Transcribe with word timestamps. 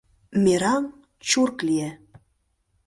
Мераҥ 0.43 0.83
чурк 1.27 1.57
лие. 1.67 1.89